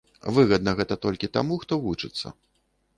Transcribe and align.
Выгадна 0.37 0.71
гэта 0.79 0.97
толькі 1.05 1.31
таму, 1.37 1.61
хто 1.67 1.73
вучыцца. 1.87 2.27